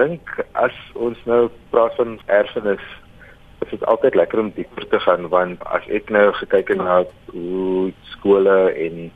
[0.00, 2.84] dink as ons nou praat van erfenis
[3.60, 7.02] dit is altyd lekker om dieper te gaan want as ek nou gekyk het na
[7.32, 9.10] hoe skole en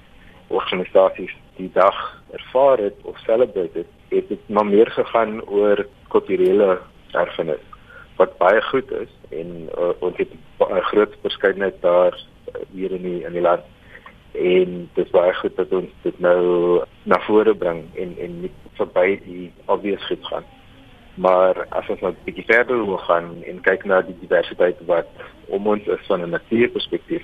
[0.49, 1.99] organisasies die dag
[2.37, 6.79] ervaar het of celebrate het, het dit maar meer gegaan oor kulturele
[7.13, 7.63] erfenis
[8.17, 10.31] wat baie goed is en uh, ons het
[10.61, 13.63] 'n groot verskeidenheid daar uh, hier in die in die land.
[14.33, 18.53] En dit is baie goed dat ons dit nou na vore bring en en nie
[18.79, 20.45] verby die obvious goed gaan
[21.15, 25.07] maar as ons nou 'n bietjie verder wil gaan en kyk na die diversiteit wat
[25.49, 27.23] om ons is van 'n natuurperspektief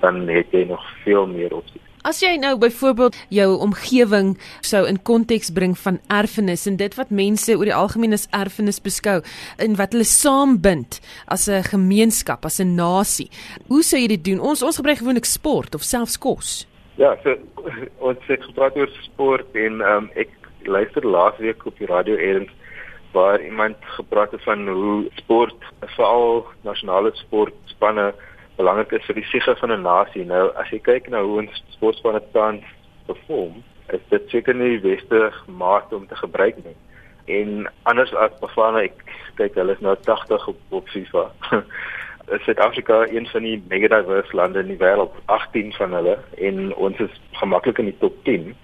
[0.00, 1.82] dan het jy nog veel meer opsies.
[2.00, 7.10] As jy nou byvoorbeeld jou omgewing sou in konteks bring van erfenis en dit wat
[7.10, 9.18] mense oor die algemeen as erfenis beskou
[9.60, 13.28] en wat hulle saambind as 'n gemeenskap, as 'n nasie.
[13.68, 14.40] Hoe sou jy dit doen?
[14.40, 16.66] Ons ons gebruik gewoonlik sport of selfs kos.
[16.96, 17.36] Ja, so
[18.08, 20.28] ons het gepraat oor sport en um, ek
[20.64, 22.50] luister laasweek op die radio eens
[23.12, 28.14] waar iemand gepraat het van hoe sport veral nasionale sportspanne
[28.56, 30.24] belangrik is vir die siege van 'n nasie.
[30.24, 32.64] Nou as jy kyk na hoe ons sportspanne tans
[33.06, 36.76] perform, is dit seker nie die beste maat om te gebruik nie.
[37.26, 39.04] En anders as Bafana, ek
[39.38, 41.30] kyk hulle is nou 80 op, op FIFA.
[42.46, 46.98] Suid-Afrika een van die mega diverse lande in die wêreld, 18 van hulle en ons
[46.98, 48.54] is gemaklik in die top 10.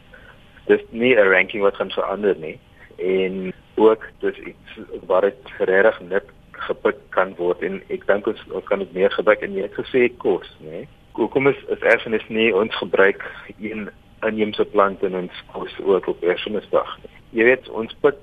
[0.67, 2.59] Dis nie 'n ranking wat gaan verander nie.
[2.99, 6.25] En ook dis iets wat dit regtig net
[6.67, 10.09] gepik kan word en ek dink ons, kan dit meer gebruik en jy het gesê
[10.23, 10.83] kos, né?
[10.83, 10.89] Nee?
[11.17, 13.23] Hoekom is is erfenis nie ons gebruik
[13.57, 13.89] een
[14.27, 16.97] inheemse plant in ons kos ook op erfenisdag?
[17.37, 18.21] Jy weet ons put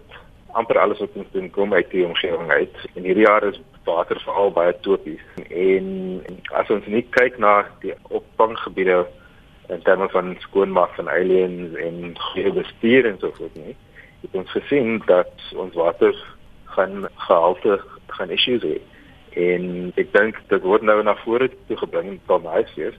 [0.54, 2.76] amper alles wat ons doen kom uit die omgewing uit.
[2.94, 5.88] En hierdie jaar is water veral baie topies en,
[6.30, 9.02] en as ons nie kyk na die opvanggebiede
[9.74, 13.76] in terme van skoonmaak van aliens en goeie bestuur en so voort nie
[14.24, 16.16] het ons gesien dat ons water
[16.76, 17.80] gaan gehalte
[18.16, 18.80] gaan issues hê.
[19.34, 22.98] En ek dink dit word nou na vore toe gebring van huisjes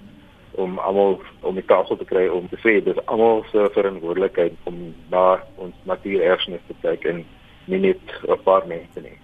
[0.60, 4.80] om almal om die tafel te kry om te sê dis almal se verantwoordelikheid om
[5.10, 7.24] na ons natuurerfenis te kyk en
[7.70, 9.18] nie net 'n paar mense nie.